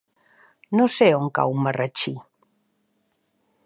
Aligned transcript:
No 0.79 0.87
sé 0.95 1.11
on 1.19 1.29
cau 1.41 1.55
Marratxí. 1.67 2.17